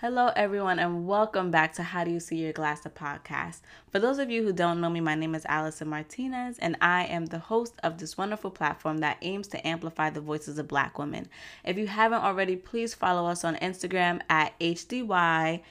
[0.00, 3.62] Hello, everyone, and welcome back to How Do You See Your Glass, the podcast.
[3.90, 7.06] For those of you who don't know me, my name is Allison Martinez, and I
[7.06, 11.00] am the host of this wonderful platform that aims to amplify the voices of Black
[11.00, 11.28] women.
[11.64, 15.64] If you haven't already, please follow us on Instagram at hdy.syg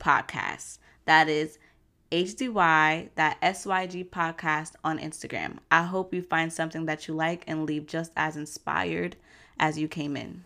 [0.00, 0.78] podcast.
[1.04, 1.58] That is
[2.10, 3.12] hdy.syg
[4.08, 5.58] podcast on Instagram.
[5.70, 9.14] I hope you find something that you like and leave just as inspired
[9.56, 10.42] as you came in.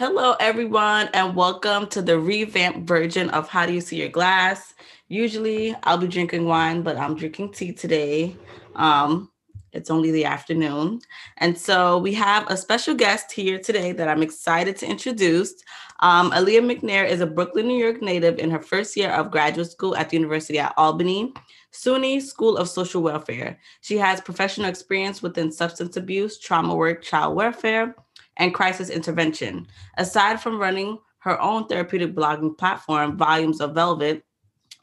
[0.00, 4.72] Hello, everyone, and welcome to the revamped version of How Do You See Your Glass.
[5.08, 8.34] Usually, I'll be drinking wine, but I'm drinking tea today.
[8.76, 9.30] Um,
[9.74, 11.02] it's only the afternoon.
[11.36, 15.52] And so we have a special guest here today that I'm excited to introduce.
[15.98, 19.70] Um, Aaliyah McNair is a Brooklyn, New York native in her first year of graduate
[19.70, 21.34] school at the University at Albany.
[21.72, 23.58] SUNY School of Social Welfare.
[23.82, 27.94] She has professional experience within substance abuse, trauma work, child welfare,
[28.40, 29.68] and crisis intervention.
[29.98, 34.24] Aside from running her own therapeutic blogging platform, Volumes of Velvet,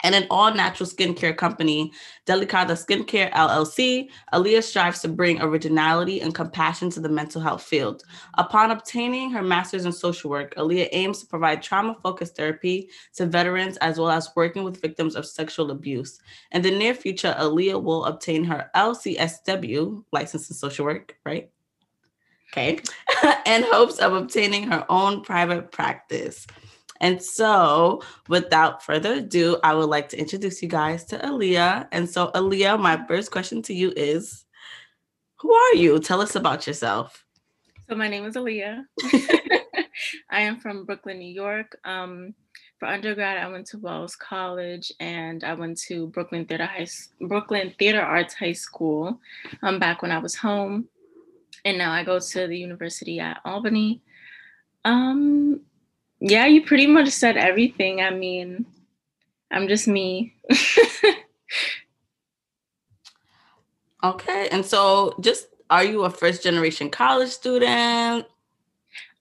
[0.04, 1.92] and an all natural skincare company,
[2.28, 8.04] Delicata Skincare LLC, Aaliyah strives to bring originality and compassion to the mental health field.
[8.36, 13.26] Upon obtaining her master's in social work, Aaliyah aims to provide trauma focused therapy to
[13.26, 16.20] veterans as well as working with victims of sexual abuse.
[16.52, 21.50] In the near future, Aaliyah will obtain her LCSW, license in social work, right?
[22.52, 22.80] Okay,
[23.46, 26.48] in hopes of obtaining her own private practice.
[27.00, 31.88] And so, without further ado, I would like to introduce you guys to Aaliyah.
[31.92, 34.46] And so, Aaliyah, my first question to you is
[35.38, 36.00] Who are you?
[36.00, 37.24] Tell us about yourself.
[37.88, 38.84] So, my name is Aaliyah.
[40.30, 41.78] I am from Brooklyn, New York.
[41.84, 42.34] Um,
[42.80, 46.88] for undergrad, I went to Wells College and I went to Brooklyn Theater High
[47.22, 49.20] Brooklyn Theater Arts High School.
[49.64, 50.88] Um, back when I was home,
[51.66, 54.02] and now I go to the university at Albany.
[54.86, 55.62] Um,
[56.20, 58.02] yeah, you pretty much said everything.
[58.02, 58.66] I mean,
[59.52, 60.36] I'm just me.
[64.04, 68.26] okay, and so just are you a first generation college student?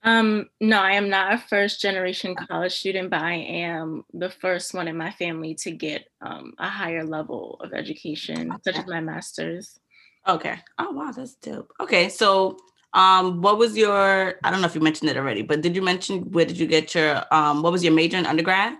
[0.06, 4.72] Um, no, I am not a first generation college student, but I am the first
[4.72, 8.60] one in my family to get um, a higher level of education, okay.
[8.64, 9.80] such as my master's.
[10.28, 10.58] Okay.
[10.78, 11.72] Oh wow, that's dope.
[11.80, 12.58] Okay, so
[12.94, 14.34] um, what was your?
[14.42, 16.66] I don't know if you mentioned it already, but did you mention where did you
[16.66, 17.22] get your?
[17.32, 18.76] Um, what was your major in undergrad?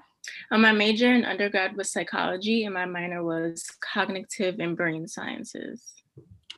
[0.50, 5.82] Um, my major in undergrad was psychology, and my minor was cognitive and brain sciences.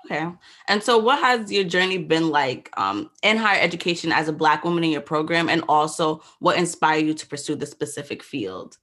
[0.07, 0.27] Okay.
[0.69, 4.65] And so, what has your journey been like um, in higher education as a Black
[4.65, 8.79] woman in your program, and also what inspired you to pursue the specific field?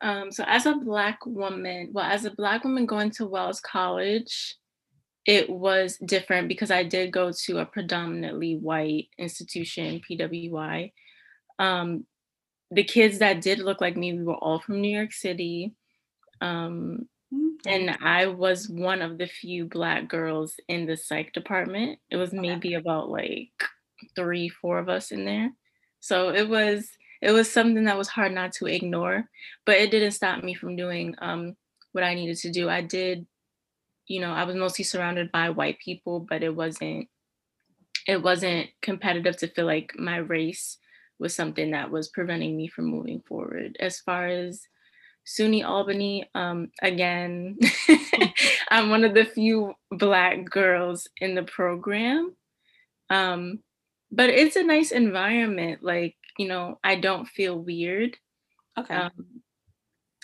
[0.00, 4.56] Um, so, as a Black woman, well, as a Black woman going to Wells College,
[5.30, 10.92] it was different because I did go to a predominantly white institution, PWI.
[11.60, 12.04] Um,
[12.72, 15.76] the kids that did look like me, we were all from New York City.
[16.40, 17.08] Um,
[17.64, 22.00] and I was one of the few Black girls in the psych department.
[22.10, 23.52] It was maybe about like
[24.16, 25.52] three, four of us in there.
[26.00, 26.90] So it was
[27.22, 29.26] it was something that was hard not to ignore,
[29.64, 31.54] but it didn't stop me from doing um,
[31.92, 32.68] what I needed to do.
[32.68, 33.26] I did
[34.10, 37.08] you know, I was mostly surrounded by white people, but it wasn't
[38.08, 40.78] it wasn't competitive to feel like my race
[41.20, 43.76] was something that was preventing me from moving forward.
[43.78, 44.62] As far as
[45.24, 47.56] SUNY Albany, um, again,
[48.70, 52.34] I'm one of the few Black girls in the program.
[53.10, 53.60] Um,
[54.10, 55.84] but it's a nice environment.
[55.84, 58.16] Like, you know, I don't feel weird.
[58.76, 58.94] Okay.
[58.94, 59.42] Um,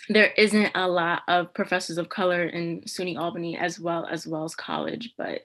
[0.09, 4.55] there isn't a lot of professors of color in SUNY Albany as well as Wells
[4.55, 5.41] College, but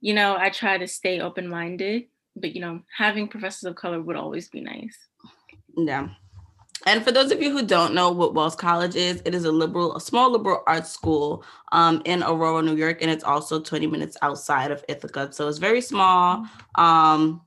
[0.00, 2.04] you know, I try to stay open-minded,
[2.36, 4.96] but you know, having professors of color would always be nice.
[5.76, 6.08] Yeah.
[6.86, 9.50] And for those of you who don't know what Wells College is, it is a
[9.50, 13.88] liberal, a small liberal arts school um, in Aurora, New York, and it's also 20
[13.88, 15.32] minutes outside of Ithaca.
[15.32, 16.46] So it's very small.
[16.76, 17.42] Um,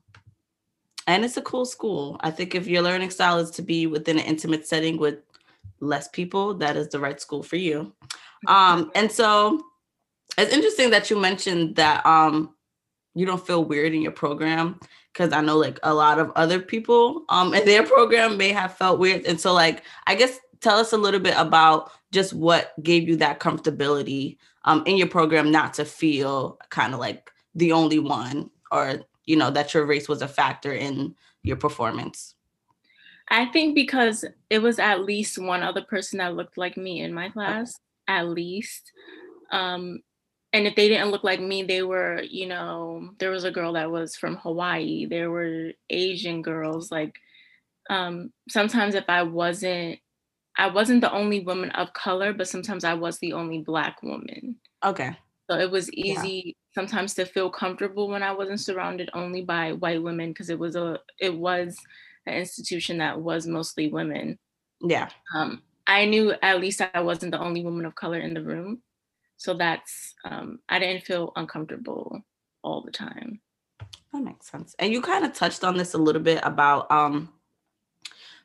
[1.06, 2.18] and it's a cool school.
[2.20, 5.18] I think if your learning style is to be within an intimate setting with
[5.82, 7.92] less people, that is the right school for you.
[8.46, 9.60] Um, and so
[10.38, 12.54] it's interesting that you mentioned that um,
[13.14, 14.80] you don't feel weird in your program
[15.12, 18.76] because I know like a lot of other people um, in their program may have
[18.76, 19.26] felt weird.
[19.26, 23.16] And so, like, I guess tell us a little bit about just what gave you
[23.16, 28.50] that comfortability um, in your program not to feel kind of like the only one
[28.70, 32.34] or, you know, that your race was a factor in your performance.
[33.32, 37.14] I think because it was at least one other person that looked like me in
[37.14, 37.74] my class,
[38.06, 38.92] at least.
[39.50, 40.00] Um,
[40.52, 43.72] and if they didn't look like me, they were, you know, there was a girl
[43.72, 45.06] that was from Hawaii.
[45.06, 46.92] There were Asian girls.
[46.92, 47.14] Like
[47.88, 49.98] um, sometimes if I wasn't,
[50.58, 54.56] I wasn't the only woman of color, but sometimes I was the only black woman.
[54.84, 55.16] Okay.
[55.50, 56.52] So it was easy yeah.
[56.74, 60.76] sometimes to feel comfortable when I wasn't surrounded only by white women because it was
[60.76, 61.78] a it was
[62.26, 64.38] an institution that was mostly women.
[64.80, 65.08] Yeah.
[65.34, 68.82] Um, I knew at least I wasn't the only woman of color in the room.
[69.36, 72.20] So that's um, I didn't feel uncomfortable
[72.62, 73.40] all the time.
[74.12, 74.74] That makes sense.
[74.78, 77.32] And you kind of touched on this a little bit about um,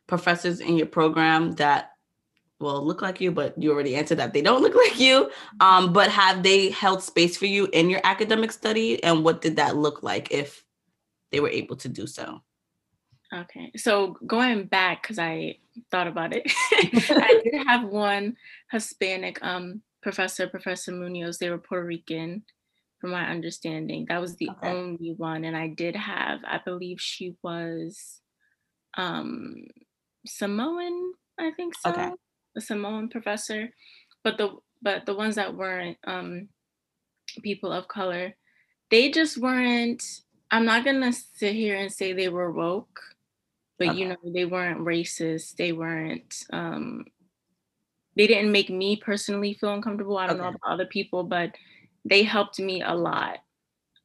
[0.08, 1.92] professors in your program that
[2.60, 5.30] well look like you, but you already answered that they don't look like you.
[5.60, 9.04] Um, but have they held space for you in your academic study?
[9.04, 10.64] And what did that look like if
[11.32, 12.42] they were able to do so?
[13.34, 15.58] Okay, so going back because I
[15.92, 18.38] thought about it, I did have one
[18.72, 21.38] Hispanic um, professor, Professor Munoz.
[21.38, 22.44] They were Puerto Rican,
[23.00, 24.06] from my understanding.
[24.08, 24.70] That was the okay.
[24.70, 28.22] only one, and I did have, I believe she was
[28.98, 29.56] um,
[30.26, 31.14] Samoan.
[31.40, 31.92] I think so.
[31.92, 32.12] Okay.
[32.56, 33.70] A Samoan professor,
[34.24, 36.48] but the but the ones that weren't um,
[37.44, 38.36] people of color,
[38.90, 40.04] they just weren't.
[40.50, 43.02] I'm not gonna sit here and say they were woke
[43.80, 43.98] but okay.
[43.98, 47.06] you know they weren't racist they weren't um
[48.16, 50.44] they didn't make me personally feel uncomfortable i don't okay.
[50.44, 51.52] know about other people but
[52.06, 53.40] they helped me a lot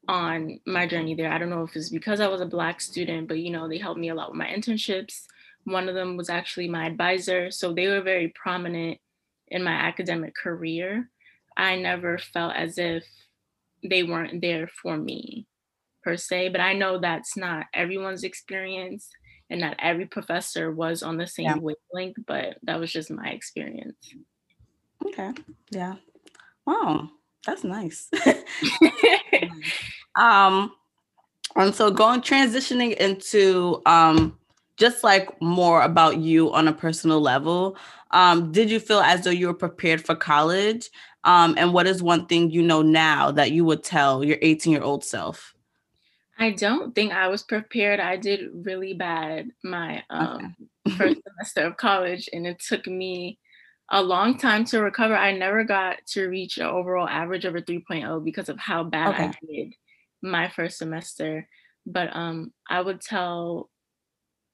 [0.08, 1.30] on my journey there.
[1.30, 3.78] I don't know if it's because i was a black student but you know they
[3.78, 5.22] helped me a lot with my internships.
[5.64, 8.98] One of them was actually my advisor so they were very prominent
[9.48, 11.08] in my academic career.
[11.56, 13.04] I never felt as if
[13.88, 15.46] they weren't there for me
[16.02, 19.08] per se but i know that's not everyone's experience
[19.50, 21.56] and not every professor was on the same yeah.
[21.56, 24.14] wavelength, but that was just my experience.
[25.06, 25.32] Okay.
[25.70, 25.96] Yeah.
[26.66, 27.10] Wow.
[27.46, 28.08] That's nice.
[30.16, 30.72] um
[31.56, 34.38] and so going transitioning into um
[34.76, 37.76] just like more about you on a personal level
[38.10, 40.90] um did you feel as though you were prepared for college
[41.24, 44.72] um and what is one thing you know now that you would tell your 18
[44.72, 45.54] year old self
[46.42, 48.00] I don't think I was prepared.
[48.00, 50.56] I did really bad my um,
[50.88, 50.96] okay.
[50.96, 53.38] first semester of college, and it took me
[53.88, 55.14] a long time to recover.
[55.14, 59.14] I never got to reach an overall average of a 3.0 because of how bad
[59.14, 59.24] okay.
[59.26, 59.74] I did
[60.20, 61.48] my first semester.
[61.86, 63.70] But um, I would tell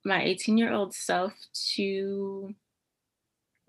[0.04, 1.32] my 18 year old self
[1.76, 2.54] to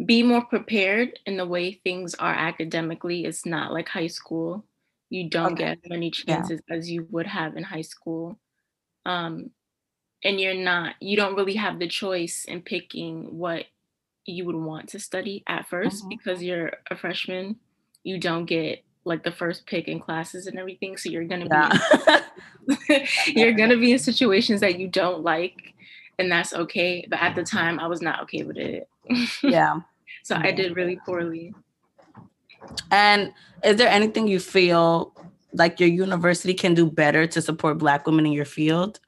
[0.06, 3.24] be more prepared in the way things are academically.
[3.24, 4.65] It's not like high school
[5.10, 5.64] you don't okay.
[5.64, 6.76] get as many chances yeah.
[6.76, 8.40] as you would have in high school
[9.06, 9.50] um,
[10.24, 13.66] and you're not you don't really have the choice in picking what
[14.26, 16.10] you would want to study at 1st mm-hmm.
[16.10, 17.56] because you're a freshman
[18.04, 22.22] you don't get like the first pick in classes and everything so you're gonna yeah.
[22.88, 25.74] be you're gonna be in situations that you don't like
[26.20, 28.88] and that's okay but at the time i was not okay with it
[29.44, 29.80] yeah
[30.24, 30.42] so yeah.
[30.44, 31.54] i did really poorly
[32.92, 33.34] and
[33.64, 35.14] is there anything you feel
[35.54, 39.00] like your university can do better to support Black women in your field?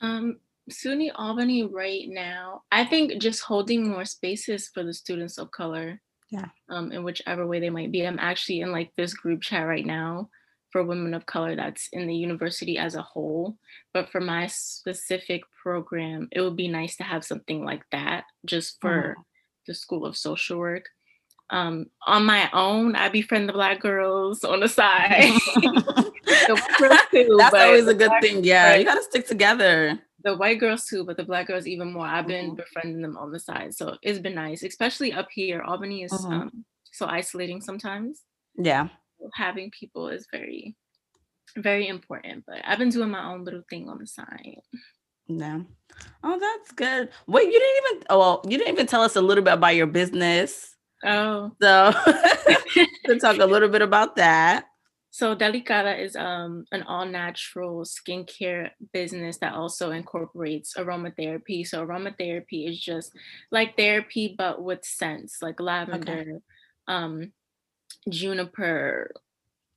[0.00, 0.38] Um,
[0.70, 6.00] SUNY Albany right now, I think just holding more spaces for the students of color.
[6.30, 6.46] Yeah.
[6.68, 8.04] Um, in whichever way they might be.
[8.04, 10.28] I'm actually in like this group chat right now
[10.72, 13.56] for women of color that's in the university as a whole.
[13.94, 18.80] But for my specific program, it would be nice to have something like that just
[18.80, 19.20] for mm-hmm.
[19.68, 20.86] the School of Social Work
[21.50, 25.32] um, on my own, I befriend the black girls on the side.
[25.56, 26.56] too,
[27.38, 28.44] That's always a good thing.
[28.44, 29.98] Yeah, you gotta stick together.
[30.24, 32.06] The white girls too, but the black girls even more.
[32.06, 32.56] I've been mm-hmm.
[32.56, 35.62] befriending them on the side, so it's been nice, especially up here.
[35.62, 36.32] Albany is mm-hmm.
[36.32, 38.22] um, so isolating sometimes.
[38.56, 38.88] Yeah,
[39.34, 40.74] having people is very,
[41.56, 42.44] very important.
[42.46, 44.58] But I've been doing my own little thing on the side.
[45.28, 45.60] Yeah.
[46.22, 47.10] Oh, that's good.
[47.26, 48.06] Wait, you didn't even.
[48.10, 50.75] Oh, well, you didn't even tell us a little bit about your business.
[51.06, 51.52] Oh.
[51.62, 51.92] So
[53.06, 54.66] to talk a little bit about that.
[55.10, 61.66] So Delicada is um, an all-natural skincare business that also incorporates aromatherapy.
[61.66, 63.12] So aromatherapy is just
[63.50, 66.32] like therapy, but with scents, like lavender, okay.
[66.88, 67.32] um,
[68.10, 69.10] juniper.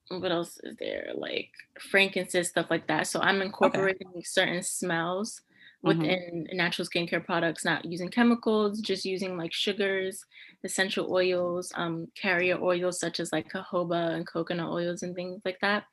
[0.09, 1.11] What else is there?
[1.15, 3.07] Like frankincense, stuff like that.
[3.07, 4.23] So I'm incorporating okay.
[4.23, 5.41] certain smells.
[5.81, 6.57] Within mm-hmm.
[6.57, 10.23] natural skincare products, not using chemicals, just using like sugars,
[10.63, 15.59] essential oils, um, carrier oils such as like jojoba and coconut oils and things like
[15.61, 15.85] that.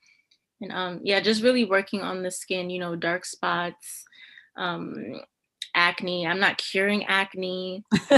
[0.60, 4.04] And um, yeah, just really working on the skin, you know, dark spots,
[4.56, 5.20] um,
[5.74, 6.26] acne.
[6.26, 7.84] I'm not curing acne,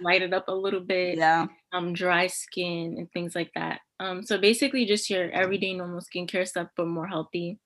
[0.00, 1.18] light it up a little bit.
[1.18, 1.46] Yeah.
[1.72, 3.80] Um, dry skin and things like that.
[4.00, 7.58] Um, so basically, just your everyday normal skincare stuff, but more healthy.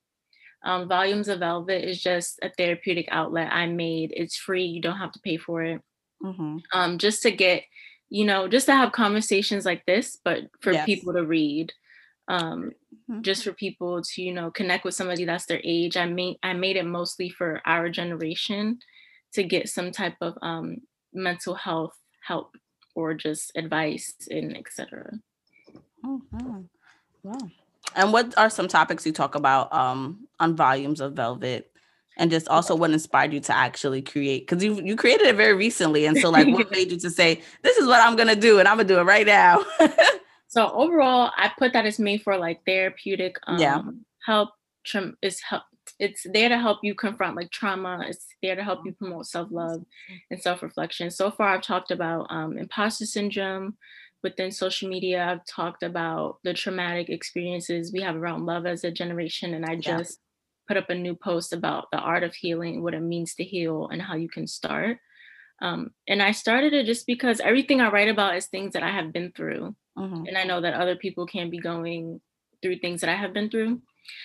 [0.64, 4.12] Um, Volumes of Velvet is just a therapeutic outlet I made.
[4.16, 5.80] It's free, you don't have to pay for it.
[6.22, 6.58] Mm-hmm.
[6.72, 7.64] Um, just to get,
[8.08, 10.86] you know, just to have conversations like this, but for yes.
[10.86, 11.72] people to read.
[12.28, 12.70] Um,
[13.10, 13.22] mm-hmm.
[13.22, 15.96] just for people to, you know, connect with somebody that's their age.
[15.96, 18.78] I made I made it mostly for our generation
[19.34, 20.76] to get some type of um,
[21.12, 22.54] mental health help
[22.94, 25.18] or just advice and etc.
[26.04, 26.60] Mm-hmm.
[27.22, 27.50] Wow.
[27.96, 31.70] And what are some topics you talk about um, on volumes of Velvet?
[32.18, 34.46] And just also what inspired you to actually create?
[34.46, 36.04] Because you you created it very recently.
[36.04, 38.68] And so like what made you to say, this is what I'm gonna do and
[38.68, 39.64] I'm gonna do it right now?
[40.48, 43.80] so overall, I put that as made for like therapeutic um yeah.
[44.26, 44.50] help
[45.22, 45.62] is help
[45.98, 49.82] it's there to help you confront like trauma it's there to help you promote self-love
[50.30, 53.76] and self-reflection so far i've talked about um, imposter syndrome
[54.22, 58.90] within social media i've talked about the traumatic experiences we have around love as a
[58.90, 60.18] generation and i just
[60.68, 63.88] put up a new post about the art of healing what it means to heal
[63.92, 64.98] and how you can start.
[65.60, 68.90] Um, and i started it just because everything i write about is things that i
[68.90, 70.24] have been through mm-hmm.
[70.26, 72.20] and i know that other people can be going
[72.62, 73.80] through things that i have been through.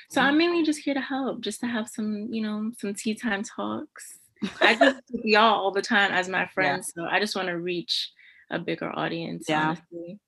[0.10, 3.13] So i'm mainly just here to help just to have some you know some tea
[3.13, 4.18] time talks.
[4.62, 7.04] I just y'all all the time as my friends yeah.
[7.04, 8.12] so i just want to reach
[8.50, 9.46] a bigger audience.
[9.48, 9.70] Yeah.
[9.70, 10.20] Honestly.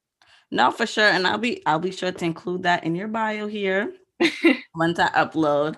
[0.52, 1.06] No, for sure.
[1.06, 3.94] And I'll be I'll be sure to include that in your bio here
[4.76, 5.76] once I upload.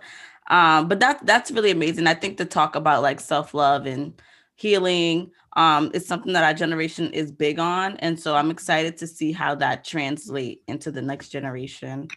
[0.49, 2.07] Um, but that that's really amazing.
[2.07, 4.13] I think to talk about like self-love and
[4.55, 7.97] healing um is something that our generation is big on.
[7.97, 12.07] And so I'm excited to see how that translate into the next generation.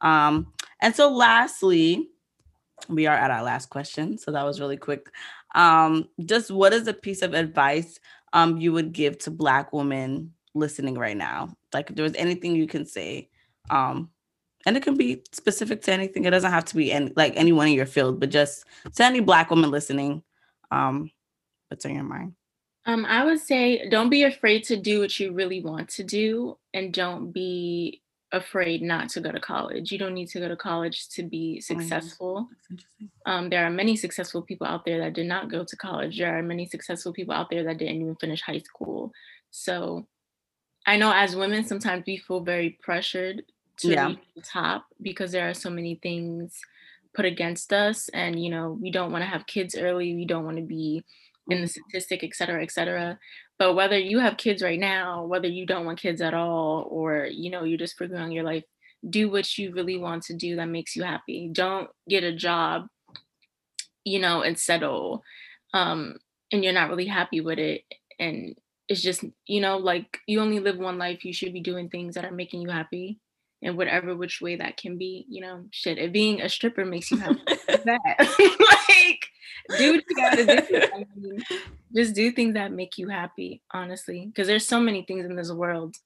[0.00, 2.10] Um, and so lastly,
[2.88, 4.18] we are at our last question.
[4.18, 5.08] So that was really quick.
[5.54, 7.98] Um, just what is a piece of advice
[8.34, 11.56] um you would give to black women listening right now?
[11.72, 13.30] Like if there was anything you can say,
[13.70, 14.10] um,
[14.66, 16.24] and it can be specific to anything.
[16.24, 18.64] It doesn't have to be any like anyone in your field, but just
[18.94, 20.22] to any black woman listening,
[20.70, 21.10] um,
[21.68, 22.34] what's on your mind?
[22.86, 26.58] Um, I would say don't be afraid to do what you really want to do
[26.74, 28.02] and don't be
[28.34, 29.90] afraid not to go to college.
[29.92, 32.48] You don't need to go to college to be oh, successful.
[33.26, 36.18] Um, there are many successful people out there that did not go to college.
[36.18, 39.12] There are many successful people out there that didn't even finish high school.
[39.50, 40.06] So
[40.86, 43.42] I know as women, sometimes we feel very pressured
[43.78, 44.08] to yeah.
[44.08, 46.60] reach the top because there are so many things
[47.14, 48.08] put against us.
[48.10, 50.14] And, you know, we don't want to have kids early.
[50.14, 51.04] We don't want to be
[51.48, 53.18] in the statistic, et cetera, et cetera.
[53.58, 57.26] But whether you have kids right now, whether you don't want kids at all, or
[57.26, 58.64] you know, you're just figuring out your life,
[59.08, 61.48] do what you really want to do that makes you happy.
[61.52, 62.86] Don't get a job,
[64.04, 65.22] you know, and settle.
[65.72, 66.16] Um,
[66.52, 67.82] and you're not really happy with it.
[68.18, 68.56] And
[68.88, 71.24] it's just, you know, like you only live one life.
[71.24, 73.18] You should be doing things that are making you happy
[73.62, 75.98] in whatever which way that can be, you know, shit.
[75.98, 77.98] If being a stripper makes you happy, that.
[78.98, 79.28] like
[79.76, 80.82] do what you gotta do.
[80.94, 81.42] I mean,
[81.94, 84.26] just do things that make you happy, honestly.
[84.26, 85.96] Because there's so many things in this world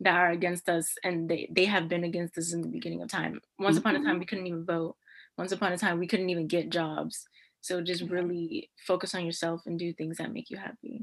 [0.00, 3.08] that are against us and they, they have been against us in the beginning of
[3.08, 3.40] time.
[3.58, 3.86] Once mm-hmm.
[3.86, 4.18] upon a time mm-hmm.
[4.20, 4.96] we couldn't even vote.
[5.36, 7.26] Once upon a time we couldn't even get jobs.
[7.60, 11.02] So just really focus on yourself and do things that make you happy.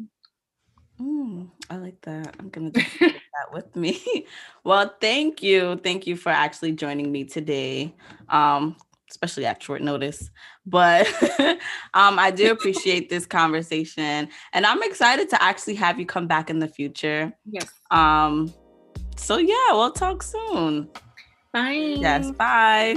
[1.00, 2.36] Mm, I like that.
[2.40, 4.28] I'm gonna take that with me.
[4.64, 5.78] well, thank you.
[5.78, 7.96] Thank you for actually joining me today.
[8.30, 8.76] Um,
[9.12, 10.30] especially at short notice.
[10.66, 11.08] But
[11.94, 16.50] um, I do appreciate this conversation, and I'm excited to actually have you come back
[16.50, 17.34] in the future.
[17.50, 17.70] Yes.
[17.92, 18.54] Um.
[19.18, 20.90] So yeah, we'll talk soon.
[21.54, 21.98] Bye.
[22.00, 22.32] Yes.
[22.32, 22.96] Bye.